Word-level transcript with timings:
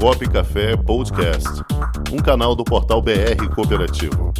Comunicop 0.00 0.28
Café 0.28 0.76
Podcast, 0.76 1.48
um 2.12 2.18
canal 2.18 2.54
do 2.54 2.64
portal 2.64 3.00
BR 3.00 3.48
Cooperativo. 3.54 4.32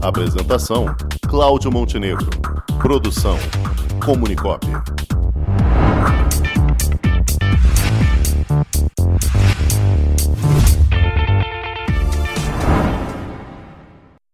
Apresentação: 0.00 0.86
Cláudio 1.28 1.70
Montenegro. 1.70 2.28
Produção: 2.80 3.36
Comunicop. 4.04 4.66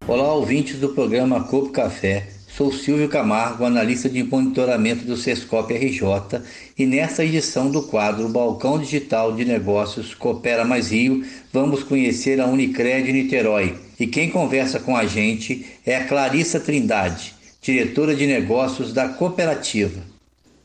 Olá, 0.07 0.33
ouvintes 0.35 0.79
do 0.81 0.91
programa 0.91 1.45
Copo 1.45 1.71
Café. 1.71 2.38
Sou 2.59 2.73
Silvio 2.73 3.09
Camargo, 3.09 3.65
analista 3.65 4.09
de 4.09 4.21
monitoramento 4.25 5.05
do 5.05 5.17
Sescop 5.17 5.73
RJ, 5.73 6.43
e 6.77 6.85
nesta 6.87 7.25
edição 7.25 7.71
do 7.71 7.85
quadro 7.85 8.29
Balcão 8.29 8.81
Digital 8.81 9.33
de 9.33 9.45
Negócios 9.45 10.13
Coopera 10.13 10.65
Mais 10.65 10.91
Rio, 10.91 11.25
vamos 11.53 11.85
conhecer 11.85 12.41
a 12.41 12.47
Unicred 12.47 13.13
Niterói. 13.13 13.77
E 14.01 14.09
quem 14.09 14.29
conversa 14.29 14.81
com 14.81 14.97
a 14.97 15.07
gente 15.07 15.67
é 15.87 15.99
a 15.99 16.05
Clarissa 16.09 16.59
Trindade, 16.59 17.33
diretora 17.63 18.13
de 18.13 18.27
negócios 18.27 18.93
da 18.93 19.09
cooperativa. 19.09 20.18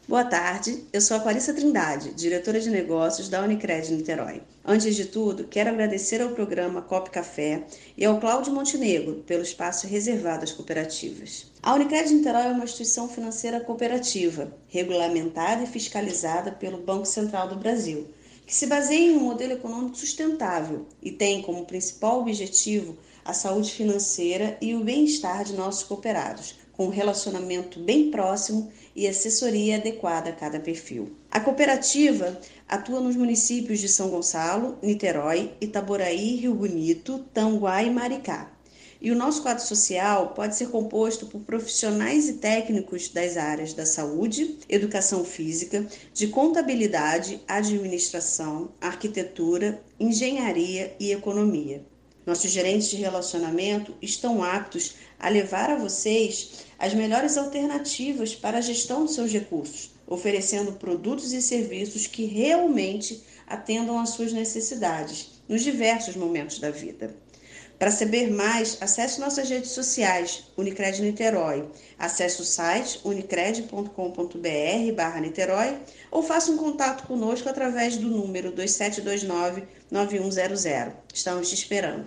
Boa 0.06 0.26
tarde, 0.26 0.84
eu 0.92 1.00
sou 1.00 1.16
a 1.16 1.20
Clarissa 1.22 1.54
Trindade, 1.54 2.14
diretora 2.14 2.60
de 2.60 2.70
negócios 2.70 3.30
da 3.30 3.42
Unicred 3.42 3.90
Niterói. 3.90 4.42
Antes 4.66 4.98
de 4.98 5.06
tudo, 5.06 5.46
quero 5.46 5.70
agradecer 5.70 6.22
ao 6.22 6.32
programa 6.32 6.82
Cop 6.82 7.10
Café 7.10 7.64
e 7.98 8.04
ao 8.04 8.20
Cláudio 8.20 8.52
Montenegro 8.52 9.24
pelo 9.26 9.44
espaço 9.44 9.88
reservado 9.88 10.44
às 10.44 10.52
cooperativas. 10.52 11.50
A 11.62 11.74
Unicred 11.74 12.14
Niterói 12.14 12.48
é 12.48 12.52
uma 12.52 12.66
instituição 12.66 13.08
financeira 13.08 13.62
cooperativa, 13.62 14.54
regulamentada 14.68 15.64
e 15.64 15.68
fiscalizada 15.68 16.52
pelo 16.52 16.80
Banco 16.80 17.06
Central 17.06 17.48
do 17.48 17.56
Brasil, 17.56 18.06
que 18.46 18.54
se 18.54 18.68
baseia 18.68 19.10
em 19.10 19.16
um 19.16 19.22
modelo 19.22 19.54
econômico 19.54 19.96
sustentável 19.96 20.86
e 21.02 21.14
tem 21.14 21.42
como 21.42 21.66
principal 21.66 22.20
objetivo 22.20 22.98
a 23.24 23.32
saúde 23.32 23.72
financeira 23.72 24.58
e 24.60 24.76
o 24.76 24.84
bem-estar 24.84 25.46
de 25.46 25.54
nossos 25.54 25.84
cooperados, 25.84 26.56
com 26.74 26.90
relacionamento 26.90 27.80
bem 27.80 28.12
próximo 28.12 28.72
e 28.96 29.08
assessoria 29.08 29.78
adequada 29.78 30.30
a 30.30 30.34
cada 30.34 30.60
perfil. 30.60 31.16
A 31.32 31.40
cooperativa 31.40 32.40
atua 32.68 33.00
nos 33.00 33.16
municípios 33.16 33.80
de 33.80 33.88
São 33.88 34.10
Gonçalo, 34.10 34.78
Niterói, 34.82 35.54
Itaboraí, 35.62 36.36
Rio 36.36 36.54
Bonito, 36.54 37.20
Tanguá 37.34 37.82
e 37.84 37.90
Maricá. 37.90 38.52
E 39.00 39.12
o 39.12 39.16
nosso 39.16 39.42
quadro 39.44 39.62
social 39.62 40.30
pode 40.30 40.56
ser 40.56 40.70
composto 40.70 41.26
por 41.26 41.42
profissionais 41.42 42.30
e 42.30 42.36
técnicos 42.36 43.10
das 43.10 43.36
áreas 43.36 43.74
da 43.74 43.86
saúde, 43.86 44.58
educação 44.70 45.26
física, 45.26 45.86
de 46.14 46.28
contabilidade, 46.28 47.42
administração, 47.46 48.72
arquitetura, 48.80 49.84
engenharia 50.00 50.96
e 51.00 51.12
economia. 51.12 51.86
Nossos 52.26 52.52
gerentes 52.52 52.90
de 52.90 52.96
relacionamento 52.96 53.94
estão 54.02 54.44
aptos 54.44 54.96
a 55.20 55.28
levar 55.28 55.70
a 55.70 55.76
vocês 55.78 56.66
as 56.80 56.94
melhores 56.94 57.38
alternativas 57.38 58.34
para 58.34 58.60
a 58.60 58.62
gestão 58.62 59.04
dos 59.04 59.14
seus 59.14 59.32
recursos, 59.32 59.92
oferecendo 60.08 60.74
produtos 60.74 61.34
e 61.34 61.42
serviços 61.42 62.08
que 62.08 62.26
realmente 62.26 63.22
atendam 63.46 64.00
às 64.00 64.12
suas 64.12 64.32
necessidades 64.32 65.32
nos 65.48 65.62
diversos 65.62 66.16
momentos 66.16 66.60
da 66.60 66.72
vida. 66.72 67.16
Para 67.84 67.92
saber 67.92 68.32
mais, 68.32 68.78
acesse 68.80 69.20
nossas 69.20 69.50
redes 69.50 69.72
sociais, 69.72 70.46
Unicred 70.58 71.02
Niterói. 71.02 71.66
Acesse 72.00 72.42
o 72.42 72.46
site 72.46 73.02
unicred.com.br 73.04 74.94
barra 74.96 75.20
Niterói 75.20 75.74
ou 76.10 76.24
faça 76.24 76.50
um 76.50 76.56
contato 76.56 77.06
conosco 77.06 77.50
através 77.50 77.98
do 77.98 78.08
número 78.08 78.54
2729-9100. 78.54 80.94
Estamos 81.14 81.50
te 81.50 81.56
esperando. 81.56 82.06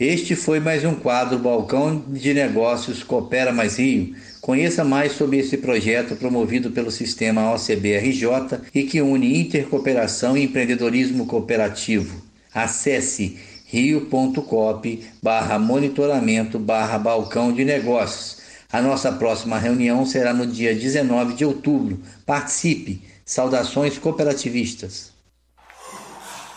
Este 0.00 0.34
foi 0.34 0.58
mais 0.58 0.84
um 0.84 0.96
quadro 0.96 1.38
Balcão 1.38 2.04
de 2.08 2.34
Negócios 2.34 3.04
Coopera 3.04 3.52
Mais 3.52 3.78
Rio. 3.78 4.16
Conheça 4.40 4.82
mais 4.82 5.12
sobre 5.12 5.38
esse 5.38 5.56
projeto 5.56 6.16
promovido 6.16 6.72
pelo 6.72 6.90
sistema 6.90 7.54
OCB-RJ 7.54 8.58
e 8.74 8.82
que 8.82 9.00
une 9.00 9.38
intercooperação 9.38 10.36
e 10.36 10.42
empreendedorismo 10.42 11.26
cooperativo. 11.26 12.26
Acesse 12.52 13.38
rio.cop 13.66 15.06
barra 15.22 15.58
monitoramento 15.58 16.58
barra 16.58 16.98
balcão 16.98 17.52
de 17.52 17.64
negócios. 17.64 18.38
A 18.72 18.80
nossa 18.80 19.12
próxima 19.12 19.58
reunião 19.58 20.04
será 20.04 20.32
no 20.32 20.46
dia 20.46 20.74
19 20.74 21.34
de 21.34 21.44
outubro. 21.44 22.00
Participe! 22.24 23.02
Saudações 23.24 23.98
cooperativistas! 23.98 25.12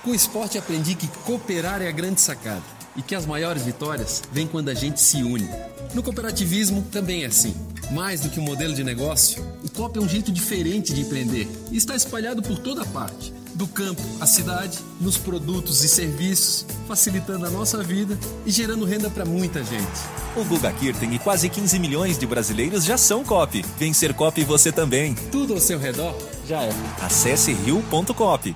Com 0.03 0.11
o 0.11 0.15
esporte 0.15 0.57
aprendi 0.57 0.95
que 0.95 1.07
cooperar 1.25 1.81
é 1.81 1.87
a 1.87 1.91
grande 1.91 2.21
sacada 2.21 2.63
e 2.95 3.01
que 3.01 3.15
as 3.15 3.25
maiores 3.25 3.63
vitórias 3.63 4.21
vêm 4.31 4.47
quando 4.47 4.69
a 4.69 4.73
gente 4.73 5.01
se 5.01 5.23
une. 5.23 5.49
No 5.93 6.03
cooperativismo 6.03 6.83
também 6.91 7.23
é 7.23 7.27
assim. 7.27 7.55
Mais 7.91 8.21
do 8.21 8.29
que 8.29 8.39
um 8.39 8.43
modelo 8.43 8.73
de 8.73 8.83
negócio, 8.83 9.43
COP 9.79 9.97
é 9.97 10.01
um 10.01 10.09
jeito 10.09 10.29
diferente 10.29 10.93
de 10.93 10.99
empreender 10.99 11.47
e 11.71 11.77
está 11.77 11.95
espalhado 11.95 12.41
por 12.41 12.57
toda 12.59 12.83
parte 12.87 13.33
do 13.55 13.65
campo 13.65 14.01
à 14.19 14.25
cidade, 14.25 14.77
nos 14.99 15.17
produtos 15.17 15.85
e 15.85 15.87
serviços, 15.87 16.65
facilitando 16.85 17.45
a 17.45 17.49
nossa 17.49 17.81
vida 17.81 18.19
e 18.45 18.51
gerando 18.51 18.83
renda 18.83 19.09
para 19.09 19.23
muita 19.23 19.63
gente. 19.63 20.01
O 20.35 20.43
Guga 20.43 20.69
Kirten 20.73 21.13
e 21.15 21.19
quase 21.19 21.47
15 21.47 21.79
milhões 21.79 22.17
de 22.17 22.25
brasileiros 22.25 22.83
já 22.83 22.97
são 22.97 23.23
COP. 23.23 23.63
Vem 23.77 23.93
ser 23.93 24.13
COP 24.13 24.43
você 24.43 24.69
também. 24.69 25.15
Tudo 25.31 25.53
ao 25.53 25.61
seu 25.61 25.79
redor 25.79 26.13
já 26.45 26.61
é. 26.61 26.73
Acesse 27.01 27.53
rio.cop. 27.53 28.47